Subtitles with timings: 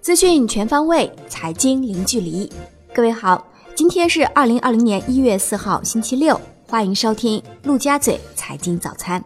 [0.00, 2.50] 资讯全方位，财经零距离。
[2.92, 9.22] 各位好，今天是二零二零年一月四号，星期六，欢迎收听陆家嘴财经早餐。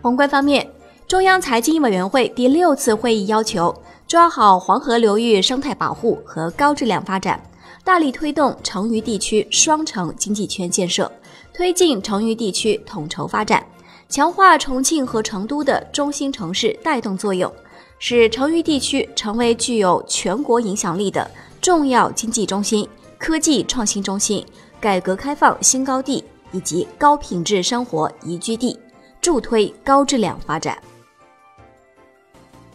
[0.00, 0.70] 宏观方面，
[1.06, 3.74] 中央财经委员会第六次会议要求
[4.06, 7.42] 抓好黄河流域生态保护和高质量发展，
[7.84, 11.10] 大力推动成渝地区双城经济圈建设，
[11.52, 13.66] 推进成渝地区统筹发展，
[14.08, 17.52] 强化重庆和成都的中心城市带动作用。
[18.00, 21.28] 使成渝地区成为具有全国影响力的
[21.60, 24.46] 重要经济中心、科技创新中心、
[24.80, 28.78] 改革开放新高地以及高品质生活宜居地，
[29.20, 30.78] 助推高质量发展。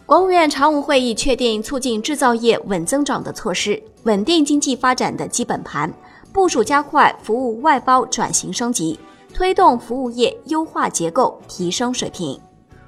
[0.04, 5.90] 国务院常务会议确定促进制造业稳增长的措施，稳定经济发展的基本盘，
[6.34, 9.00] 部署加快服务外包转型升级，
[9.34, 12.40] 推动服务业优化结构、提升水平。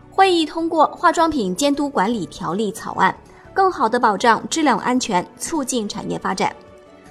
[0.08, 3.14] 会议通过《化妆品监督管理条例》草案，
[3.52, 6.54] 更好地保障质量安全，促进产业发展。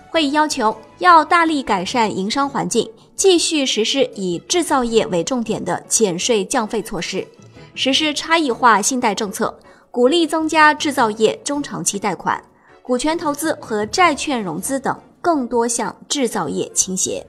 [0.10, 7.28] 会议要求要大力改善营商环境，继续实施以制造业为重点的减税降费措施，
[7.76, 9.54] 实施差异化信贷政策，
[9.92, 12.42] 鼓励增加制造业中长期贷款、
[12.82, 17.28] 股权投资和债券融资等，更多向制造业倾斜。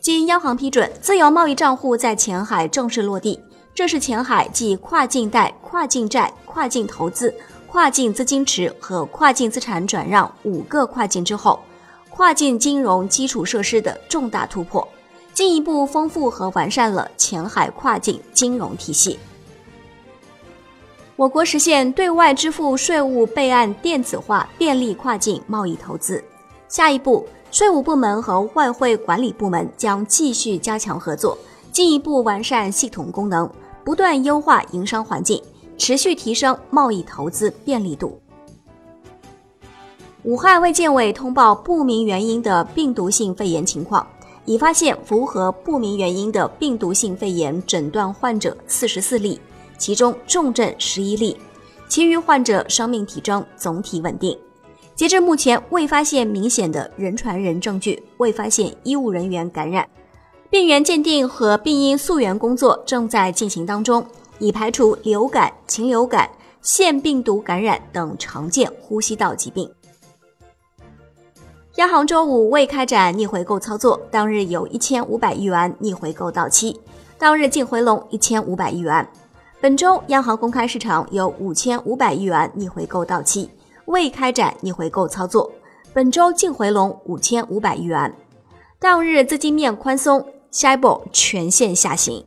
[0.00, 3.38] 经央行批准，自由贸易账户在前海正式落地。
[3.74, 7.34] 这是前海继跨境贷、跨境债、跨境投资、
[7.66, 11.60] 跨境资金池和跨境资产转让五个跨境之后，
[12.08, 14.86] 跨境金融基础设施的重大突破，
[15.34, 19.18] 进一步丰富和完善了前海跨境金融体系。
[21.14, 26.24] 我国实现对外支付税务备案电子化，便利跨境贸易投资。
[26.68, 31.36] 下一步，税务部门和外汇管理部门将继续加强合作。
[31.72, 33.48] 进一步完善系统功能，
[33.84, 35.40] 不断优化营商环境，
[35.78, 38.20] 持续提升贸易投资便利度。
[40.24, 44.04] 武汉卫健委通报不明原因的病毒性肺炎情况，
[44.44, 49.40] 已发现符合不明原因的病毒性肺炎诊断患者四十四例，
[49.78, 51.36] 其中重症十一例，
[51.88, 54.36] 其余患者生命体征总体稳定。
[55.00, 59.88] 截至目前，未发现明显的人传人证据，未发现医务人员感染。
[60.50, 64.04] 病原鉴定和病因溯源工作正在进行当中，
[64.38, 66.28] 已排除流感、禽流感、
[66.60, 69.72] 腺病毒感染等常见呼吸道疾病。
[71.76, 76.78] 央行周五未开展逆回购操作，当日有一千五百亿元逆回购到期，
[77.16, 79.08] 当日净回笼一千五百亿元。
[79.62, 83.48] 本周央行公开市场有五千五百亿元逆回购到期，
[83.86, 85.50] 未开展逆回购操作，
[85.92, 88.14] 本周净回笼五千五百亿元。
[88.78, 90.26] 当日资金面宽松。
[90.50, 92.24] 下一步全线下行。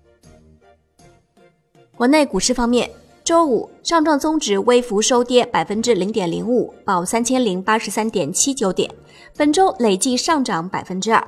[1.97, 2.89] 国内股市方面，
[3.21, 8.89] 周五上证综指微幅收跌百分之零点零五，报三千零八十三点七九点，
[9.35, 11.27] 本周累计上涨百分之二。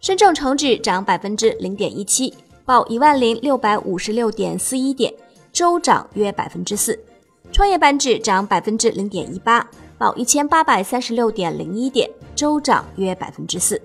[0.00, 2.34] 深证成指涨百分之零点一七，
[2.66, 5.14] 报一万零六百五十六点四一点，
[5.50, 7.02] 周涨约百分之四。
[7.54, 9.64] 创业板指涨百分之零点一八，
[9.96, 13.80] 报一千八百三十六点零一点，周涨约百分之四。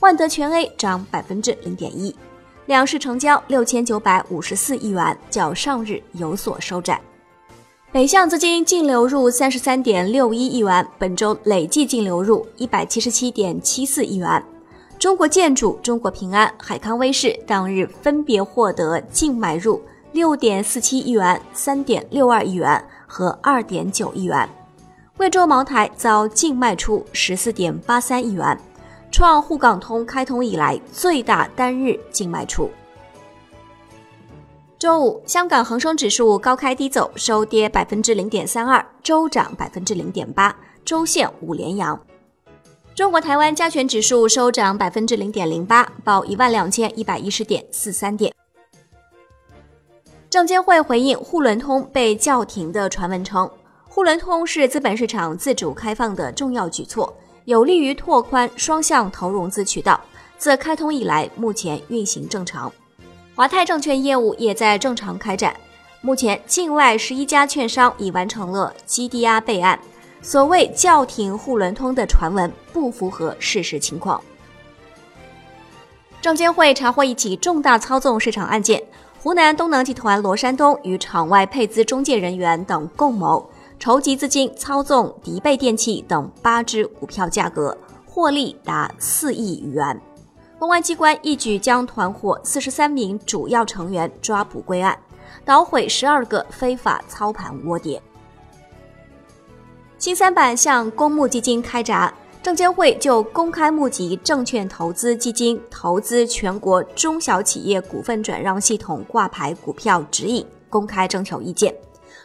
[0.00, 2.12] 万德全 A 涨百分之零点一，
[2.66, 7.00] 两市成交六千九百五十四亿元，较上日有所收窄。
[7.92, 14.42] 北向资金净流入三十三点六一亿元，本周累计净流入一百七十七点七四亿元。
[14.98, 24.48] 中国建筑、中国平安、海康威视当日分别获得净买入六点四七亿元、三点六二亿元和二点九亿元。
[25.16, 28.58] 贵州茅台遭净卖出十四点八三亿元。
[29.12, 32.68] 创沪港通开通以来最大单日净卖出。
[34.76, 41.96] 周五，香港恒生指数高开低走，收跌百分之零点三二，周涨百分之零点八，周线五连阳。
[42.96, 48.34] 中国台湾加权指数收涨百分之零点零八，报一万两千一百一十点四三点。
[50.34, 53.48] 证监会回应沪伦通被叫停的传闻称，
[53.88, 57.16] 沪伦通是资本市场自主开放的重要举措。
[57.44, 60.00] 有利于拓宽双向投融资渠道。
[60.36, 62.72] 自开通以来，目前运行正常。
[63.36, 65.54] 华泰证券业务也在正常开展。
[66.00, 69.78] 目前，境外十一家券商已完成了基抵押备案。
[70.20, 74.20] 所谓叫停沪伦通的传闻不符合事实情况。
[76.20, 78.82] 证监会查获一起重大操纵市场案件，
[79.24, 83.48] 湖南东能集团罗山东与场外配资中介人员等共谋。
[83.78, 87.74] 筹集资金操纵迪贝电器等八只股票价格，
[88.04, 89.98] 获利达四亿余元。
[90.58, 94.98] 公安机关一举将团伙四十三名主要成员抓捕归案，
[95.42, 98.02] 捣毁十二个非法操盘窝点。
[99.96, 102.12] 新三板向公募基金开闸，
[102.44, 111.74] 证监会就公开募集证券投资基金投资全国中小企业股份转让系统挂牌股票指引公开征求意见，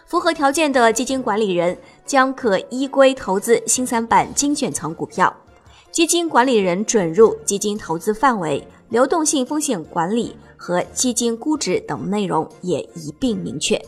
[0.05, 5.33] 符合条件的基金管理人将可依规投资新三板精选层股票，
[5.89, 13.81] 基金管理人准入基金投资范围、流动性风险管理和基金估值等内容也一并明确。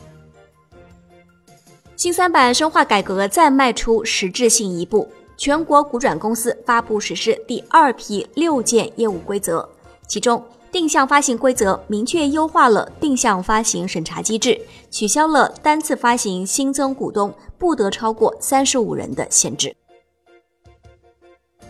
[1.97, 5.09] 新三板深化改革再迈出实质性一步，
[5.41, 9.67] 全国股转公司发布实施第二批六件业务规则，
[10.05, 14.61] 其中定向发行规则明确优化了定向发行审查机制，
[14.91, 19.75] 取消了单次发行新增股东不得超过三十五人的限制。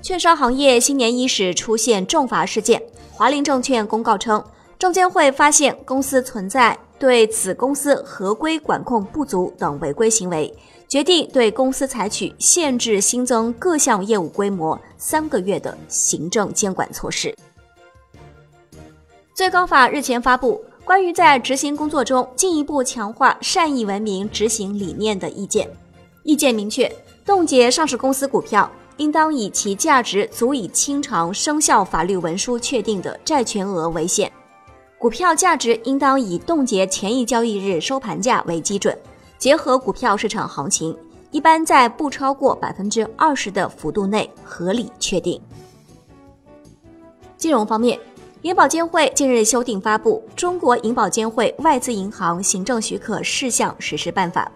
[0.02, 2.84] 券商行业新年伊始出现重罚事件，
[3.14, 4.44] 华林证券公告称，
[4.78, 6.78] 证监会发现公司存在。
[7.02, 10.56] 对子公司合规管控不足等违规行为，
[10.88, 17.36] 决定对公司采取限制新增各项业务规模三个月的行政监管措施。
[19.34, 25.68] 最高法日前发布关于在执行工作中进一步强化善意文明执行理念的意见，
[26.22, 26.88] 意见明确，
[27.26, 34.32] 冻结上市公司股票应当以其价值足以清偿生效法律文书确定的债权额为限。
[35.02, 38.96] 股票价值应当以冻结前一交易日收盘价为基准，
[39.40, 40.96] 结合股票市场行情，
[41.32, 45.42] 一般在不超过百分之二十的幅度内合理确定。
[47.36, 48.00] 金融方面，
[48.44, 54.52] 银保监会近日修订发布《中国银保监会外资银行行政许可事项实施办法》，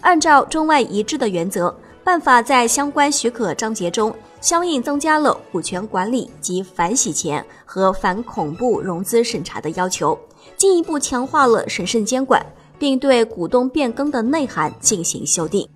[0.00, 4.14] 按照中外一致的原则，办法在相关许可章节中。
[4.40, 10.18] 相应增加了股权管理及反洗钱和反恐怖融资审查的要求，
[10.56, 12.42] 进一步强化了审慎监管，
[12.78, 15.68] 并对股东变更的内涵进行修订。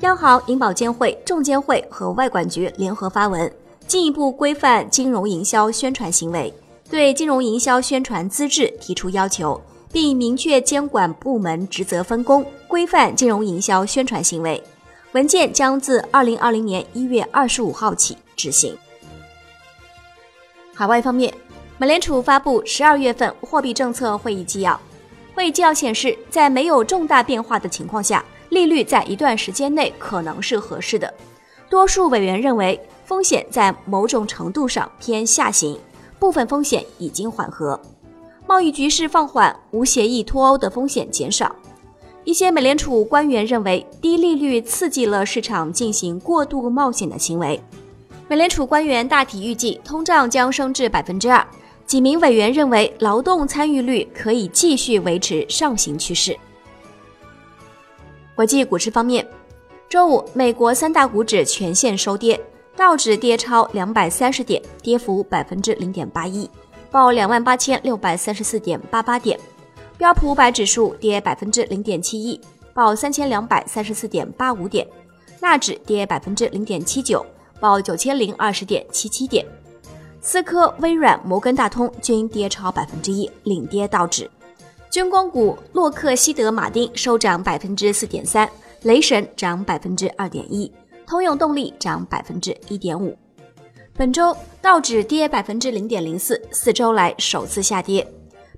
[0.00, 3.48] 央行、银保监会、证监会和外管局联合发文，
[3.86, 6.52] 进一步规范金融营销宣传行为，
[6.90, 9.62] 对金融营销宣传资质提出要求，
[9.94, 14.60] 并明确监管部门职责分工，规范金融营销宣传行为。
[15.12, 18.76] 文件将自二零二零年一月二十五号起执行。
[20.74, 21.32] 海外方面，
[21.78, 24.80] 美联储发布十二月份货币政策会议纪要。
[25.32, 31.14] 会议纪要显示，在没有重大变化的情况下，利率在一段时间内可能是合适的。
[31.70, 35.78] 多数委员认为，风险在某种程度上偏下行，
[36.18, 37.80] 部分风险已经缓和。
[38.46, 41.54] 贸易局势放缓，无协议脱欧的风险减少。
[42.24, 47.58] 一些美联储官员认为，低利率刺激了市场进行过度冒险的行为。
[48.28, 51.46] 美联储官员大体预计通胀将升至百分之二。
[51.86, 56.36] 几名委员认为，劳动参与率可以继续维持上行趋势。
[58.34, 59.26] 国际股市方面，
[59.88, 62.40] 周五美国三大股指全线收跌，
[62.74, 66.48] 道指跌超两百三十点，跌幅百分之零点八一，
[66.94, 69.36] 报两万八千六百三十四点八八点。
[69.98, 72.40] 标普五百指数跌百分之零点七一，
[72.72, 74.86] 报三千两百三十四点八五点；
[75.40, 77.26] 纳指跌百分之零点七九，
[77.58, 79.44] 报九千零二十点七七点。
[80.20, 84.30] 思科、微软、摩根大通均跌超百分之一，领跌道指。
[84.88, 88.48] 军工股洛克希德马丁收涨百分之四点三，
[88.82, 90.72] 雷神涨百分之二点一，
[91.04, 93.18] 通用动力涨百分之一点五。
[93.96, 98.04] 本周道指跌百分之零点零四，四周来首次下跌。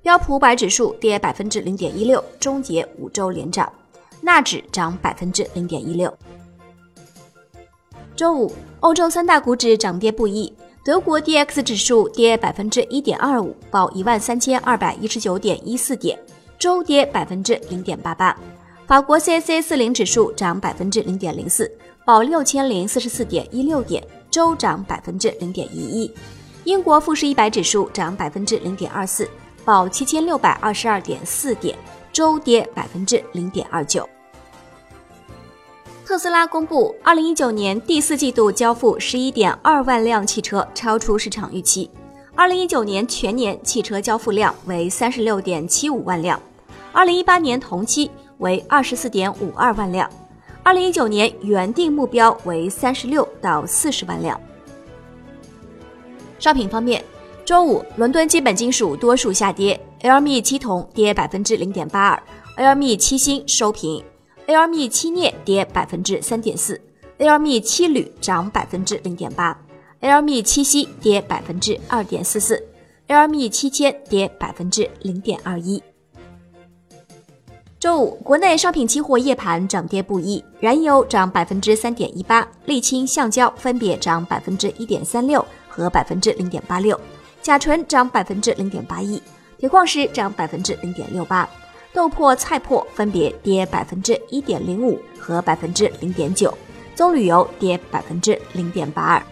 [0.00, 3.66] 标普五百指数跌百分之零点一六，终结五周连涨；
[4.22, 6.10] 纳指涨百分之零点一六。
[8.16, 8.50] 周五，
[8.80, 10.50] 欧洲三大股指涨跌不一，
[10.82, 16.18] 德国 D X 指数跌百分之一点二五，报一万三千二百一十九点一四点，
[16.58, 18.34] 周跌百分之零点八八；
[18.86, 21.70] 法国 C C 四零指数涨百分之零点零四，
[22.06, 24.02] 报六千零四十四点一六点，
[24.36, 26.12] 周涨百分之零点一一；
[26.64, 29.26] 英国富时一百指数涨百分之零点二四。
[29.64, 31.74] 报七千六百二十二点四点，
[32.12, 34.06] 周跌百分之零点二九。
[36.04, 41.90] 特斯拉公布，二零一九年第四季度交付十一点二万辆汽车，超出市场预期。
[42.34, 46.38] 二零一九年全年汽车交付量为三十六点七五万辆，
[46.92, 50.10] 二零一八年同期为二十四点五二万辆，
[50.66, 54.38] 二零一九年原定目标为三十六到四十万辆。
[56.40, 57.00] 商品方面。
[57.44, 62.22] 周五，伦敦基本金属多数下跌，LME 七铜跌百分之零点八二
[62.56, 64.02] ，LME 七锌收平
[64.48, 66.80] ，LME 七镍跌百分之三点四
[67.20, 69.56] ，LME 七铝涨百分之零点八
[70.00, 72.60] ，LME 七 C 跌百分之二点四四
[73.06, 75.80] ，LME 七千跌百分之零点二一。
[77.86, 87.00] 周五，国内商品期货夜盘涨跌不一，燃油涨百分之三点一八，沥青、橡胶分别涨百分之一点三六和百分之零点八六，
[87.40, 89.22] 甲醇涨百分之零点八一，
[89.56, 91.48] 铁矿石涨百分之零点六八，
[91.92, 96.52] 豆粕、菜粕分别跌百分之一点零五和百分之零点九，
[96.96, 99.22] 棕榈油跌百分之零点八二。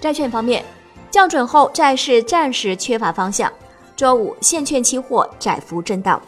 [0.00, 0.64] 债券方面，
[1.10, 3.52] 降准后债市暂时缺乏方向，
[3.96, 6.22] 周五现券期货窄幅震荡。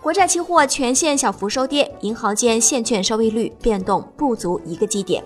[0.00, 5.22] 国债期货全线小幅收跌，银行间现券收益率变动不足一个基点，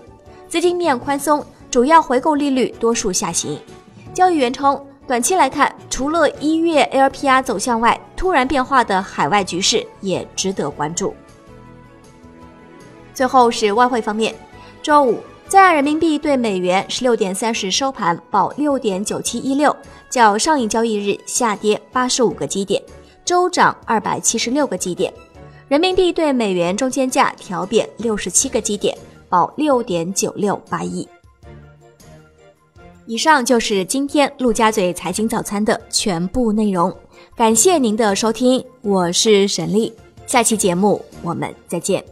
[0.47, 3.59] 资金面宽松，主要回购利率多数下行。
[4.15, 11.13] 交易员称，短期来看，除了一月 LPR 走向外，突然变化的海外局势也值得关注。
[13.13, 14.33] 最后是外汇方面，
[14.81, 19.75] 周五在岸人民币对美元十六点三十收盘报六点九七一六，
[20.09, 22.81] 较上一交易日下跌八十五个基点。
[23.33, 25.11] 周涨二百七十六个基点，
[25.67, 28.95] 人民币对美元中间价调贬六十七个基点，
[29.27, 31.07] 报六点九六八亿。
[33.07, 36.95] 以上就是今天陆家嘴财经早餐的全部内容，
[37.35, 39.91] 感谢您的收听，我是沈丽，
[40.27, 42.05] 下期节目我们再见。